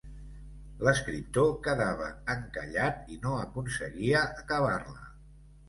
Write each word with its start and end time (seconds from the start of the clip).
L'escriptor 0.87 1.51
quedava 1.67 2.09
encallat 2.37 3.13
i 3.17 3.21
no 3.29 3.37
aconseguia 3.45 4.27
acabar-la. 4.43 5.09